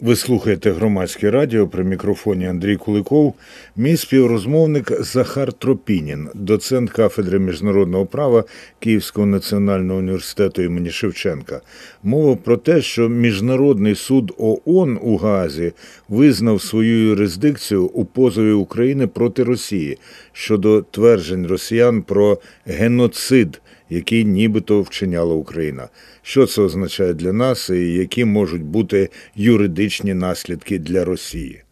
[0.00, 3.34] Ви слухаєте громадське радіо при мікрофоні Андрій Куликов,
[3.76, 8.44] мій співрозмовник Захар Тропінін, доцент кафедри міжнародного права
[8.78, 11.60] Київського національного університету імені Шевченка.
[12.02, 15.72] Мова про те, що Міжнародний суд ООН у Газі
[16.08, 19.98] визнав свою юрисдикцію у позові України проти Росії
[20.32, 25.88] щодо тверджень росіян про геноцид який нібито вчиняла Україна.
[26.22, 31.62] Що це означає для нас, і які можуть бути юридичні наслідки для Росії?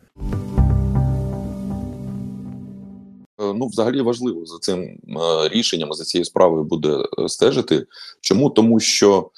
[3.42, 4.98] Е, ну, взагалі важливо за цим е,
[5.48, 7.86] рішенням за цією справою буде е, стежити.
[8.20, 9.30] Чому тому, що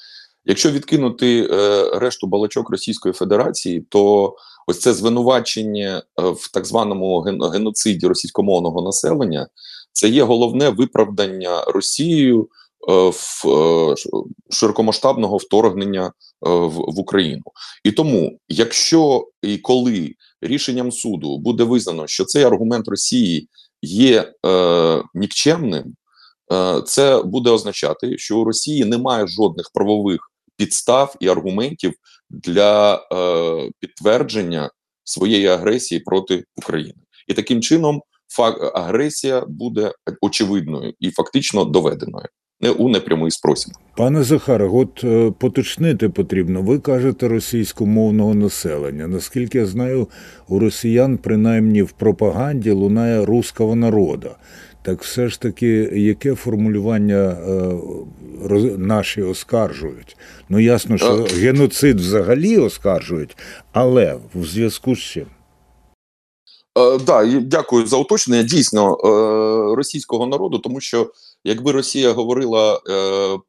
[0.45, 1.47] якщо відкинути
[1.93, 4.35] решту балачок Російської Федерації, то
[4.67, 7.19] ось це звинувачення в так званому
[7.53, 9.47] геноциді російськомовного населення
[9.91, 12.49] це є головне виправдання Росією
[12.87, 13.95] в е,
[14.49, 16.11] широкомасштабного вторгнення е,
[16.49, 17.43] в, Україну.
[17.83, 23.49] І тому, якщо і коли рішенням суду буде визнано, що цей аргумент Росії
[23.81, 25.95] є е, нікчемним,
[26.53, 30.19] е, це буде означати, що у Росії немає жодних правових
[30.57, 31.93] підстав і аргументів
[32.29, 34.69] для е, підтвердження
[35.03, 38.01] своєї агресії проти України, і таким чином
[38.73, 42.27] агресія буде очевидною і фактично доведеною
[42.61, 43.73] не у непрямий спосіб.
[43.97, 46.61] Пане Захаре, от е, поточнити потрібно.
[46.61, 49.07] Ви кажете російськомовного населення.
[49.07, 50.07] Наскільки я знаю,
[50.47, 54.35] у росіян принаймні в пропаганді лунає руского народа.
[54.81, 57.73] Так все ж таки, яке формулювання е,
[58.77, 60.17] наші оскаржують?
[60.49, 61.39] Ну ясно, що е.
[61.39, 63.37] геноцид взагалі оскаржують,
[63.73, 65.25] але в зв'язку з чим?
[66.77, 68.43] Е, да, дякую за уточнення.
[68.43, 71.11] Дійсно е, російського народу, тому що
[71.45, 73.39] якби Росія говорила е, е,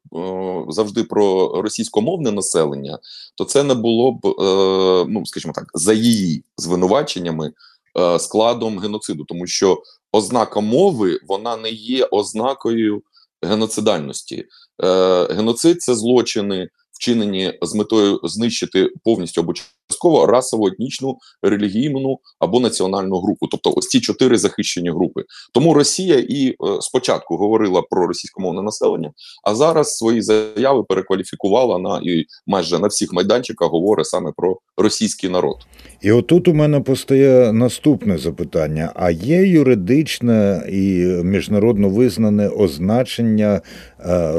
[0.68, 2.98] завжди про російськомовне населення,
[3.34, 7.52] то це не було б, е, ну скажімо так, за її звинуваченнями
[7.98, 13.02] е, складом геноциду, тому що ознака мови вона не є ознакою
[13.42, 14.44] геноцидальності.
[14.84, 19.52] Е, Геноцид це злочини, вчинені з метою знищити повністю або
[19.88, 25.22] частково расово, етнічну, релігійну або національну групу, тобто ось ці чотири захищені групи.
[25.54, 29.12] Тому Росія і е, спочатку говорила про російськомовне населення,
[29.44, 35.30] а зараз свої заяви перекваліфікувала на і майже на всіх майданчиках говорить саме про російський
[35.30, 35.56] народ.
[36.00, 43.60] І отут у мене постає наступне запитання: а є юридичне і міжнародно визнане означення
[44.00, 44.32] е,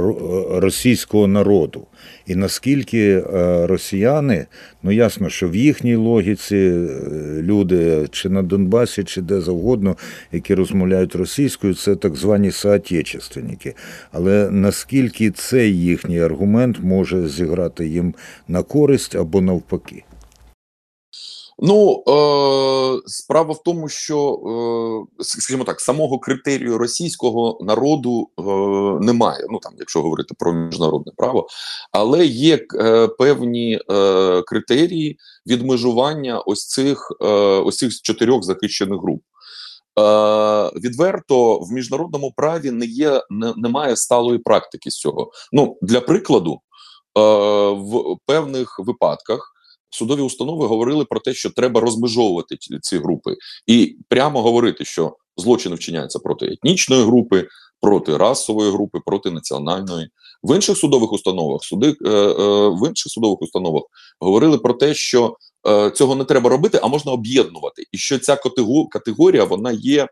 [0.52, 1.88] російського народу?
[2.26, 3.24] І наскільки е,
[3.68, 4.46] росіяни,
[4.84, 6.88] ну ясно, що в їхній логіці е,
[7.42, 9.96] люди чи на Донбасі, чи де завгодно,
[10.32, 13.76] які розмовляють російською, це так звані соотечественники.
[14.12, 18.14] Але наскільки цей їхній аргумент може зіграти їм
[18.48, 20.04] на користь або навпаки?
[21.60, 24.40] Ну е, справа в тому, що
[25.20, 28.42] е, скажімо так, самого критерію російського народу е,
[29.06, 29.46] немає.
[29.50, 31.48] Ну там, якщо говорити про міжнародне право,
[31.92, 35.18] але є е, певні е, критерії
[35.48, 37.28] відмежування ось цих е,
[37.66, 39.22] ось цих чотирьох захищених груп.
[40.00, 45.32] Е, Відверто в міжнародному праві не є, не, немає сталої практики з цього.
[45.52, 47.22] Ну для прикладу, е,
[47.72, 49.54] в певних випадках
[49.90, 53.36] судові установи говорили про те, що треба розмежовувати ці групи,
[53.68, 57.48] і прямо говорити, що злочини вчиняються проти етнічної групи,
[57.82, 60.10] проти расової групи, проти національної.
[60.44, 63.84] В інших судових установах суди е, е, в інших судових установах
[64.20, 65.36] говорили про те, що
[65.68, 68.38] е, цього не треба робити, а можна об'єднувати, і що ця
[68.92, 70.08] категорія вона є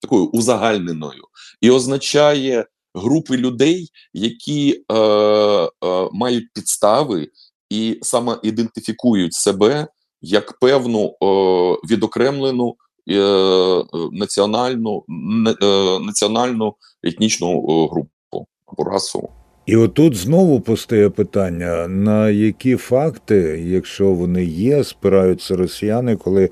[0.00, 1.22] такою узагальненою
[1.60, 5.70] і означає групи людей, які е, е,
[6.12, 7.28] мають підстави
[7.70, 9.86] і саме ідентифікують себе
[10.22, 11.16] як певну е,
[11.90, 12.76] відокремлену
[13.10, 15.04] е, національну
[15.62, 19.30] е, національну етнічну е, групу або расову.
[19.66, 26.50] І отут знову постає питання: на які факти, якщо вони є, спираються росіяни, коли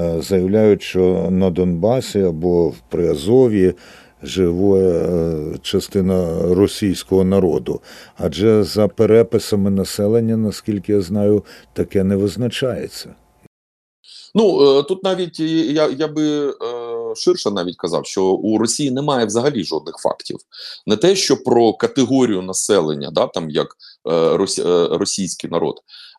[0.00, 3.74] е, заявляють, що на Донбасі або в Приазові
[4.22, 7.80] живе частина російського народу.
[8.18, 13.14] Адже за переписами населення, наскільки я знаю, таке не визначається.
[14.34, 16.54] Ну е, тут навіть я я би е,
[17.16, 20.38] ширше навіть казав, що у Росії немає взагалі жодних фактів.
[20.86, 23.76] Не те, що про категорію населення, да там як
[24.10, 24.36] е,
[24.90, 25.74] російський народ,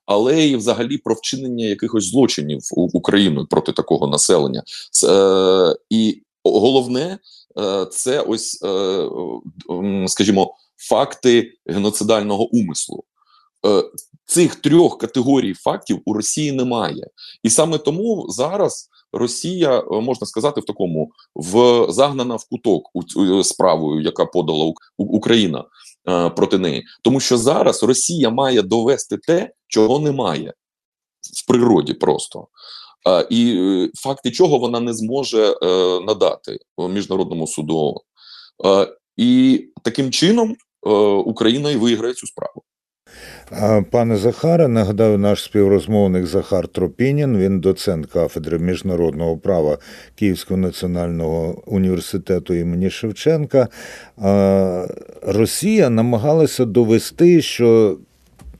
[0.05, 4.63] але і взагалі про вчинення якихось злочинів Україною проти такого населення.
[5.89, 7.19] І головне
[7.59, 9.09] Е, це ось, е,
[10.07, 13.03] скажімо, факти геноцидального умислу.
[13.65, 13.83] Е,
[14.25, 17.07] цих трьох категорій фактів у Росії немає,
[17.43, 24.01] і саме тому зараз Росія можна сказати в такому в загнана в куток у справою,
[24.01, 25.65] яка подала Україна
[26.35, 30.53] проти неї, тому що зараз Росія має довести те, чого немає
[31.21, 32.47] в природі, просто.
[33.29, 35.55] І е, факти чого вона не зможе е,
[36.07, 37.95] надати міжнародному суду.
[39.17, 40.55] І таким чином
[40.87, 42.63] е, Україна і виграє цю справу.
[43.91, 49.77] Пане Захаре, нагадаю, наш співрозмовник Захар Тропінін, він доцент кафедри міжнародного права
[50.15, 53.67] Київського національного університету імені Шевченка.
[55.21, 57.97] Росія намагалася довести, що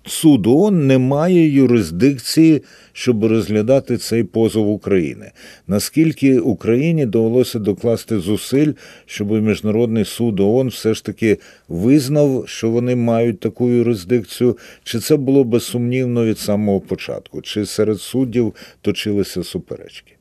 [0.05, 2.63] суд ООН не має юрисдикції,
[2.93, 5.31] щоб розглядати цей позов України.
[5.67, 8.73] Наскільки Україні довелося докласти зусиль,
[9.05, 11.37] щоб міжнародний суд ООН все ж таки
[11.67, 18.01] визнав, що вони мають таку юрисдикцію, чи це було безсумнівно від самого початку, чи серед
[18.01, 20.13] суддів точилися суперечки?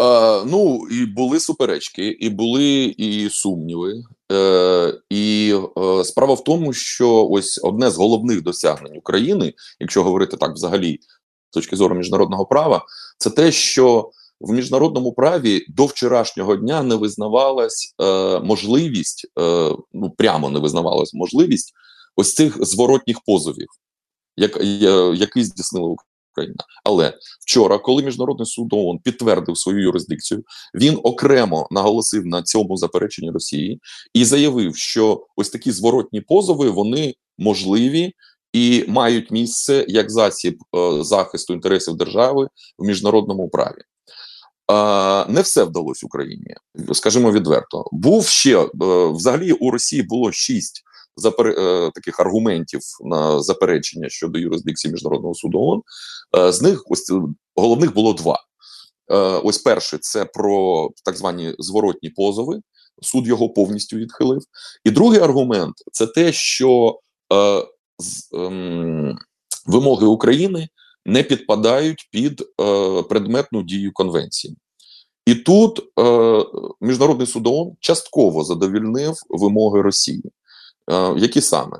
[0.00, 4.02] Е, ну і були суперечки, і були і сумніви.
[4.32, 10.36] Е, І е, справа в тому, що ось одне з головних досягнень України, якщо говорити
[10.36, 10.98] так, взагалі,
[11.50, 12.84] з точки зору міжнародного права,
[13.18, 14.10] це те, що
[14.42, 21.14] в міжнародному праві до вчорашнього дня не визнавалась е, можливість, е, ну прямо не визнавалась
[21.14, 21.72] можливість
[22.16, 23.68] ось цих зворотніх позовів,
[24.36, 24.64] як, е,
[25.14, 25.96] які здійснили
[26.32, 26.64] Україна.
[26.84, 30.44] Але вчора, коли міжнародний суд ООН підтвердив свою юрисдикцію,
[30.74, 33.80] він окремо наголосив на цьому запереченні Росії
[34.14, 38.12] і заявив, що ось такі зворотні позови вони можливі.
[38.52, 43.82] І мають місце як засіб е, захисту інтересів держави в міжнародному праві.
[45.28, 46.54] Не все вдалося Україні,
[46.92, 47.84] скажімо відверто.
[47.92, 48.68] Був ще е,
[49.12, 50.84] взагалі у Росії було шість
[51.16, 51.46] запер...
[51.46, 55.82] Е, таких аргументів на заперечення щодо юрисдикції міжнародного суду ООН.
[56.36, 57.12] Е, з них ось
[57.56, 58.38] головних було два.
[59.10, 62.60] Е, ось перший це про так звані зворотні позови.
[63.02, 64.42] Суд його повністю відхилив.
[64.84, 66.98] І другий аргумент це те, що
[67.32, 67.66] е,
[67.98, 69.16] з, е,
[69.66, 70.68] вимоги України
[71.06, 74.56] не підпадають під е, предметну дію конвенції.
[75.26, 76.44] І тут е,
[76.80, 80.22] міжнародний суд ООН частково задовільнив вимоги Росії.
[80.90, 81.76] Е, які саме?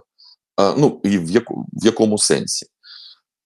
[0.60, 2.66] Е, ну і в яку, в якому сенсі?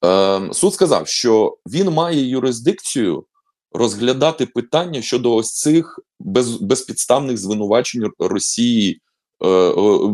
[0.04, 3.24] Е, суд сказав, що він має юрисдикцію
[3.72, 9.00] розглядати питання щодо ось цих без, безпідставних звинувачень Росії,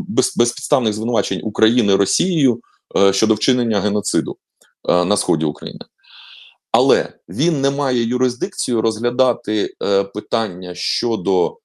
[0.09, 2.61] без, безпідставних звинувачень України Росією
[3.11, 4.37] щодо вчинення геноциду
[4.89, 5.81] на сході України.
[6.73, 9.75] Але він не має юрисдикцію розглядати
[10.15, 11.59] питання щодо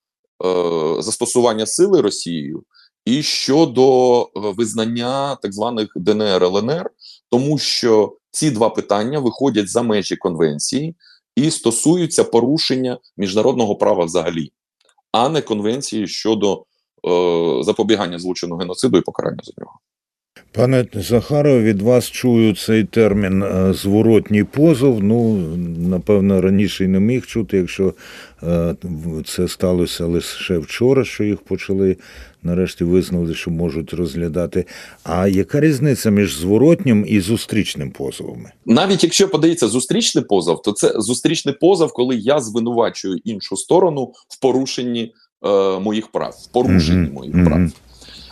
[1.00, 2.64] застосування сили Росією
[3.08, 6.90] і щодо е, визнання так званих ДНР ЛНР,
[7.30, 10.96] тому що ці два питання виходять за межі конвенції
[11.36, 14.52] і стосуються порушення міжнародного права взагалі,
[15.12, 16.66] а не конвенції щодо
[17.08, 19.80] е, запобігання злочину геноциду і покарання за нього.
[20.58, 25.04] Пане Захаров, від вас чую цей термін е, зворотній позов.
[25.04, 25.34] Ну,
[25.78, 27.94] напевно, раніше й не міг чути, якщо
[28.44, 28.76] е,
[29.26, 31.98] це сталося лише вчора, що їх почали
[32.44, 34.66] нарешті визнали, що можуть розглядати.
[35.04, 38.52] А яка різниця між зворотнім і зустрічним позовами?
[38.66, 44.42] Навіть якщо подається зустрічний позов, то це зустрічний позов, коли я звинувачую іншу сторону в
[44.42, 45.14] порушенні
[45.46, 47.14] е, моїх прав, в порушенні mm -hmm.
[47.14, 47.62] моїх прав.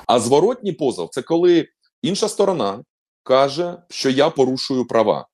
[0.07, 1.67] А зворотній позов це коли
[2.05, 2.83] інша сторона
[3.23, 5.27] каже, що я порушую права,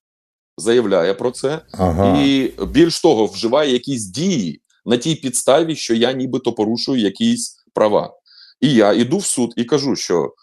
[0.57, 2.23] заявляє про це, ага.
[2.23, 8.13] і більш того, вживає якісь дії на тій підставі, що я нібито порушую якісь права.
[8.61, 10.33] І я йду в суд і кажу, що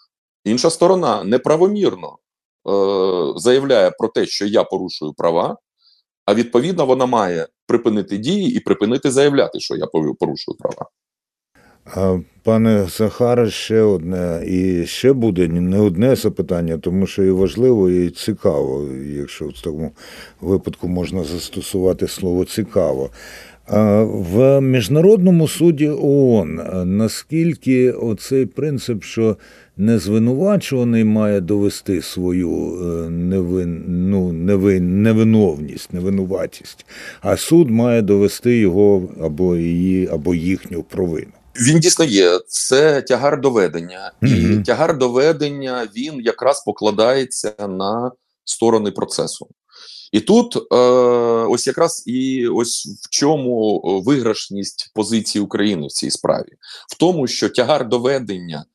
[0.45, 5.57] інша сторона неправомірно е, заявляє про те, що я порушую права,
[6.25, 9.87] а відповідно вона має припинити дії і припинити заявляти, що я
[10.19, 10.89] порушую права.
[12.43, 18.09] Пане Захаре, ще одне і ще буде не одне запитання, тому що і важливо, і
[18.09, 19.91] цікаво, якщо в такому
[20.41, 23.09] випадку можна застосувати слово цікаво.
[24.03, 29.37] В міжнародному суді ООН наскільки оцей принцип, що
[29.77, 36.85] незвинувачуваний має довести свою е, невин, ну, невин, невиновність, невинуватість,
[37.21, 41.38] а суд має довести його або її, або їхню провину.
[41.67, 42.39] Він дійсно є.
[42.47, 44.63] Це тягар доведення, і mm -hmm.
[44.63, 48.11] тягар доведення він якраз покладається на
[48.43, 49.47] сторони процесу.
[50.11, 50.75] І тут е,
[51.49, 56.49] ось якраз і ось в чому виграшність позиції України в цій справі,
[56.89, 58.65] в тому, що тягар доведення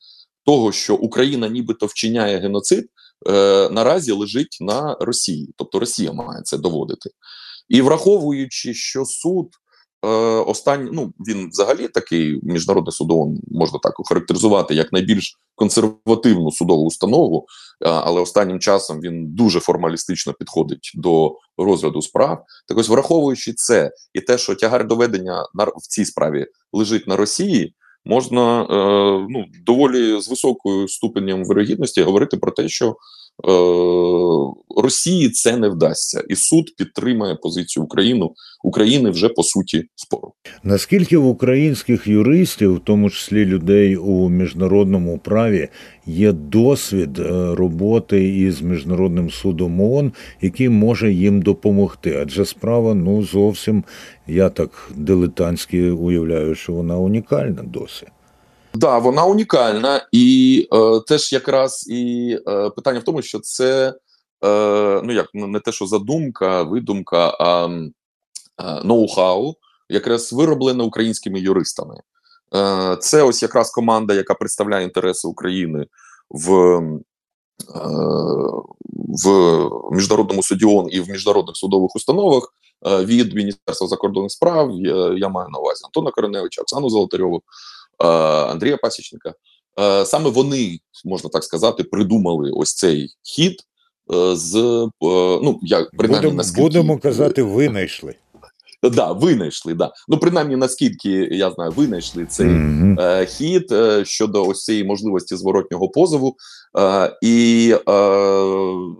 [0.45, 2.85] того, що Україна нібито вчиняє геноцид,
[3.29, 7.09] е, наразі лежить на Росії, тобто Росія має це доводити.
[7.69, 9.49] І враховуючи, що суд
[10.05, 16.51] е, останній, ну він взагалі такий міжнародний суд ООН можна так охарактеризувати як найбільш консервативну
[16.51, 17.45] судову установу,
[17.85, 22.43] е, але останнім часом він дуже формалістично підходить до розгляду справ.
[22.67, 27.15] Так ось, враховуючи це і те, що тягар доведення на в цій справі лежить на
[27.15, 27.73] Росії.
[28.05, 32.95] Можна е, ну доволі з високою ступенем вирогідності говорити про те, що
[34.77, 38.29] Росії це не вдасться, і суд підтримає позицію України
[38.65, 40.33] України вже по суті спору.
[40.63, 45.69] Наскільки в українських юристів, в тому числі людей у міжнародному праві,
[46.05, 50.11] є досвід е, роботи із міжнародним судом ООН,
[50.41, 52.19] який може їм допомогти?
[52.21, 53.83] Адже справа ну зовсім
[54.27, 58.07] я так дилетантськи уявляю, що вона унікальна досі.
[58.75, 63.93] Да, вона унікальна, і е, теж якраз і е, питання в тому, що це
[64.45, 67.83] е, ну як не те, що задумка, видумка, а е,
[68.83, 69.53] ноу-хау,
[69.89, 71.95] якраз вироблена українськими юристами.
[72.55, 75.85] Е, Це ось якраз команда, яка представляє інтереси України
[76.29, 76.51] в
[77.75, 77.79] е,
[79.23, 82.53] в міжнародному суді ООН і в міжнародних судових установах
[82.87, 84.71] е, від Міністерства закордонних справ.
[85.17, 87.41] Я маю на увазі Антона Кореневича, Оксану Золотарьову.
[88.03, 88.07] Е,
[88.51, 89.33] Андрія Пасічника.
[89.79, 93.55] Е, саме вони можна так сказати придумали ось цей хід
[94.13, 94.53] е, з
[95.43, 98.15] ну як принаймні будемо, наскільки будемо казати, винайшли.
[98.89, 99.91] Да, винайшли, да.
[100.07, 103.01] Ну, принаймні, наскільки я знаю, винайшли цей mm -hmm.
[103.01, 106.35] е, хід е, щодо ось цієї можливості зворотнього позову.
[106.79, 107.81] Е, і е,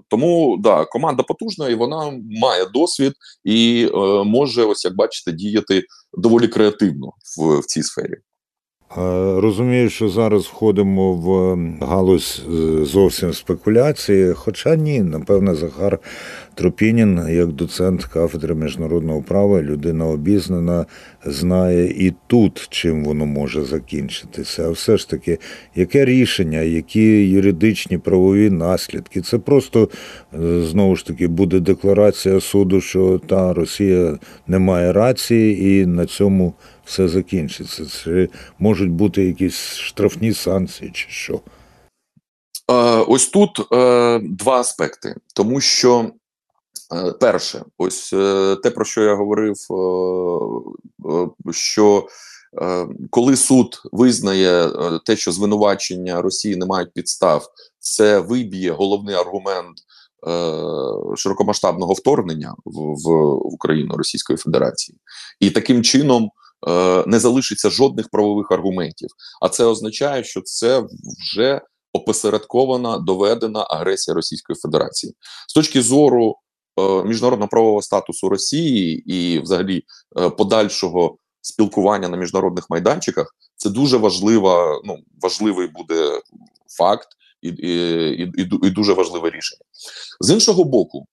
[0.07, 5.83] тому да, команда потужна, і вона має досвід і е, може, ось як бачите, діяти
[6.13, 8.15] доволі креативно в, в цій сфері.
[9.37, 14.33] Розумію, що зараз входимо в галузь е, зовсім спекуляції.
[14.33, 15.99] Хоча ні, напевне, Захар
[16.55, 20.85] Тропінін, як доцент кафедри міжнародного права, людина обізнана,
[21.25, 24.67] знає і тут, чим воно може закінчитися.
[24.67, 25.39] А все ж таки,
[25.75, 29.21] яке рішення, які юридичні правові наслідки?
[29.21, 29.89] Це просто
[30.33, 36.05] е, знову ж таки буде декларація суду, що та Росія не має рації, і на
[36.05, 36.53] цьому
[36.85, 37.85] все закінчиться?
[37.85, 41.33] Чи можуть бути якісь штрафні санкції, чи що?
[42.71, 42.73] Е,
[43.07, 46.11] ось тут е, два аспекти, тому що.
[46.93, 52.07] Е, перше, ось е, те, про що я говорив, е, що
[53.09, 54.69] коли суд визнає
[55.05, 57.47] те, що звинувачення Росії не мають підстав,
[57.79, 59.77] це виб'є головний аргумент
[61.17, 64.97] широкомасштабного вторгнення в, Україну Російської Федерації,
[65.39, 66.29] і таким чином
[67.07, 69.09] не залишиться жодних правових аргументів.
[69.41, 70.83] А це означає, що це
[71.31, 71.61] вже
[71.93, 75.13] опосередкована доведена агресія Російської Федерації.
[75.47, 76.35] З точки зору
[76.79, 79.83] е, міжнародно правового статусу Росії і, взагалі,
[80.19, 83.35] е, подальшого спілкування на міжнародних майданчиках.
[83.55, 86.21] Це дуже важлива, ну важливий буде
[86.77, 87.07] факт
[87.41, 89.61] і, і, і, і дуже важливе рішення
[90.19, 91.07] з іншого боку.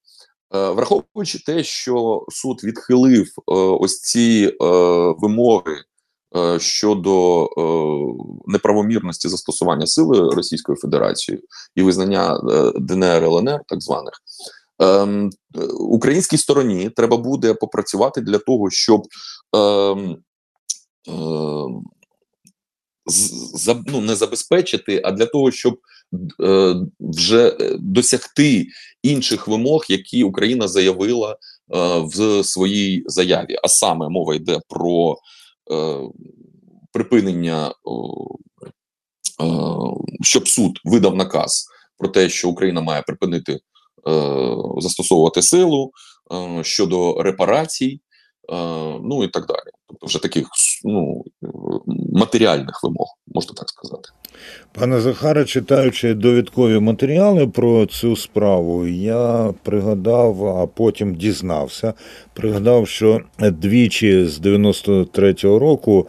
[0.54, 4.66] Е, враховуючи те, що суд відхилив е, ось ці е,
[5.18, 5.76] вимоги
[6.58, 7.48] щодо
[8.46, 12.40] неправомірності застосування сили Російською Федерацією і визнання
[12.76, 14.12] ДНР ЛНР, так званих.
[14.82, 15.30] Ем,
[15.80, 19.02] українській стороні треба буде попрацювати для того, щоб
[19.56, 20.16] ем,
[21.08, 21.82] ем,
[23.86, 25.78] ну, не забезпечити, а для того, щоб
[26.40, 28.66] е, вже е, досягти
[29.02, 31.36] інших вимог, які Україна заявила е,
[31.98, 33.56] в своїй заяві.
[33.62, 35.16] А саме мова йде про
[35.72, 35.98] е,
[36.92, 37.72] припинення, е,
[40.22, 41.66] щоб суд видав наказ
[41.98, 43.60] про те, що Україна має припинити е,
[44.78, 45.92] застосовувати силу
[46.32, 48.00] е, щодо репарацій.
[48.50, 48.54] Е,
[49.02, 49.70] ну і так далі.
[49.88, 50.48] Тобто, вже таких
[50.84, 51.24] ну,
[52.12, 54.08] матеріальних вимог, можна так сказати.
[54.72, 61.94] Пане Захаре, читаючи довідкові матеріали про цю справу, я пригадав, а потім дізнався.
[62.34, 66.08] Пригадав, що двічі з 93-го року.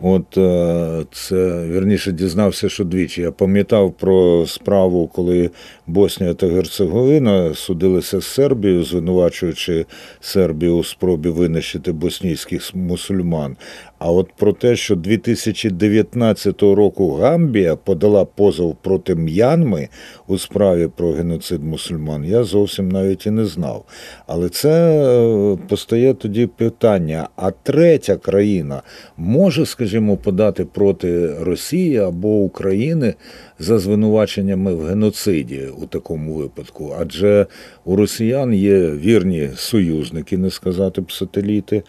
[0.00, 3.22] От е, це вірніше дізнався, що двічі.
[3.22, 5.50] Я пам'ятав про справу, коли
[5.86, 9.86] Боснія та Герцеговина судилися з Сербією, звинувачуючи
[10.20, 13.56] Сербію у спробі винищити боснійських мусульман.
[13.98, 19.88] А от про те, що 2019 року Гамбія подала позов проти М'янми
[20.26, 23.84] у справі про геноцид мусульман, я зовсім навіть і не знав.
[24.26, 28.82] Але це е, постає тоді питання: а третя країна
[29.16, 33.14] може, скажімо, скажімо, подати проти Росії або України
[33.58, 36.94] за звинуваченнями в геноциді у такому випадку?
[37.00, 37.46] Адже
[37.84, 41.82] у росіян є вірні союзники, не сказати б сателіти.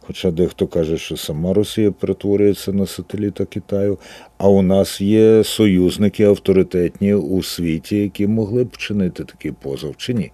[0.00, 3.98] Хоча дехто каже, що сама Росія перетворюється на сателіта Китаю,
[4.38, 10.14] а у нас є союзники авторитетні у світі, які могли б вчинити такий позов, чи
[10.14, 10.32] ні?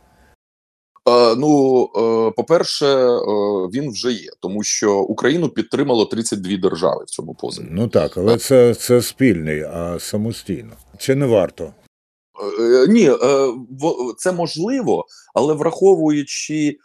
[1.08, 3.18] Е, ну, е, по-перше, е,
[3.74, 7.66] він вже є, тому що Україну підтримало 32 держави в цьому позові.
[7.70, 10.72] Ну так, але це, це спільний, а самостійно.
[10.98, 11.72] Чи не варто?
[12.88, 13.10] Ні,
[14.16, 16.76] це можливо, але враховуючи,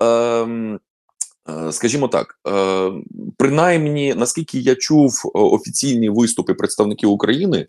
[0.00, 0.80] ем,
[1.70, 2.40] скажімо так,
[3.36, 7.66] принаймні, наскільки я чув офіційні виступи представників України,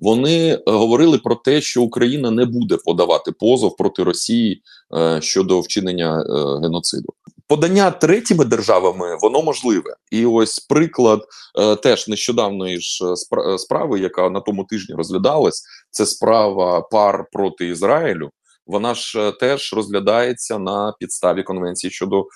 [0.00, 4.62] вони е, говорили про те, що Україна не буде подавати позов проти Росії
[4.96, 7.12] е, щодо вчинення е, геноциду.
[7.52, 11.20] Подання третіми державами воно можливе, і ось приклад
[11.58, 17.26] е, теж нещодавної ж е, е, справи, яка на тому тижні розглядалась, це справа пар
[17.32, 18.30] проти Ізраїлю.
[18.66, 22.26] Вона ж теж розглядається на підставі конвенції щодо,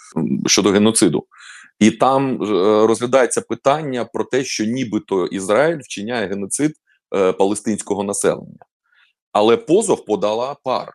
[0.47, 1.27] щодо геноциду.
[1.79, 2.43] І там
[2.87, 6.73] розглядається питання про те, що нібито Ізраїль вчиняє геноцид
[7.16, 8.58] е, палестинського населення.
[9.32, 10.92] Але позов подала пар.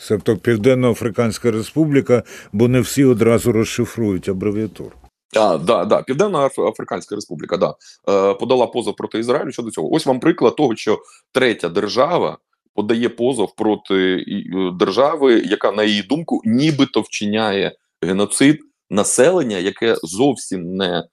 [0.00, 4.92] Себто Південно-Африканська Республіка, бо не всі одразу розшифрують абревіатуру.
[5.36, 7.74] А, да, да, Південна Африканська Республіка, да,
[8.08, 9.92] е, подала позов проти Ізраїлю щодо цього.
[9.92, 10.98] Ось вам приклад того, що
[11.32, 12.38] третя держава
[12.74, 20.76] подає позов проти е, держави, яка, на її думку, нібито вчиняє геноцид населення, яке зовсім
[20.76, 21.04] не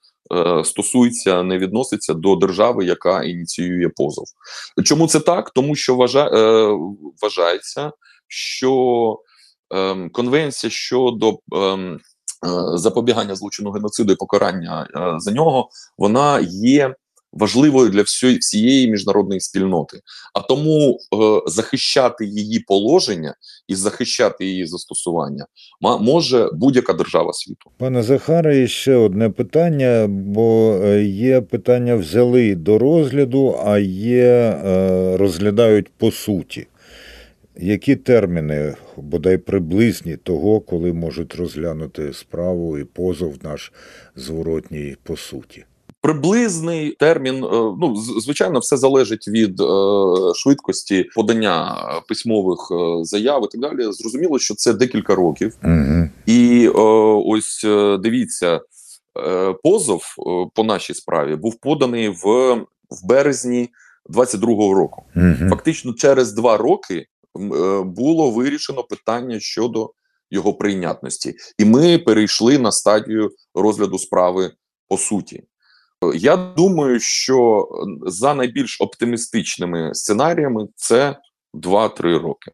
[0.64, 4.26] стосується, не відноситься до держави, яка ініціює позов.
[4.84, 5.50] Чому це так?
[5.50, 6.78] Тому що вважа, е,
[7.22, 7.92] вважається,
[8.28, 9.20] що
[9.72, 12.00] ем, конвенція щодо ем, е,
[12.78, 16.96] запобігання злочину геноциду і покарання е, за нього, вона є
[17.34, 20.00] важливою для всієї, всієї міжнародної спільноти.
[20.34, 23.36] А тому е, захищати її положення
[23.68, 25.46] і захищати її застосування
[25.82, 27.72] може будь-яка держава світу.
[27.78, 34.26] Пане Захаре, ще одне питання, бо е, є питання взяли до розгляду, а є
[34.66, 36.68] е, розглядають по суті.
[37.60, 43.72] Які терміни, бодай приблизні того, коли можуть розглянути справу і позов наш
[44.16, 45.66] зворотній по суті?
[46.02, 47.48] Приблизний термін, е,
[47.82, 49.66] ну звичайно, все залежить від е,
[50.36, 53.92] швидкості подання письмових е, заяв і так далі.
[53.92, 55.58] Зрозуміло, що це декілька років.
[55.64, 56.10] Угу.
[56.26, 56.68] І
[57.26, 57.66] ось
[58.00, 58.62] дивіться,
[59.64, 60.02] позов
[60.56, 62.54] по нашій справі був поданий в,
[62.90, 63.70] в березні
[64.10, 65.04] 22-го року.
[65.16, 65.50] Угу.
[65.50, 67.06] Фактично, через два роки
[67.86, 69.92] було вирішено питання щодо
[70.32, 74.52] його прийнятності, і ми перейшли на стадію розгляду справи
[74.88, 75.44] по суті.
[76.16, 77.68] Я думаю, що
[78.06, 81.16] за найбільш оптимістичними сценаріями це
[81.54, 82.52] 2-3 роки.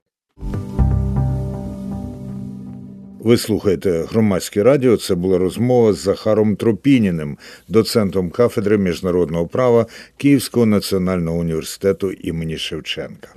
[3.19, 4.97] Ви слухаєте громадське радіо.
[4.97, 9.85] Це була розмова з Захаром Тропініним, доцентом кафедри міжнародного права
[10.17, 13.29] Київського національного університету імені Шевченка.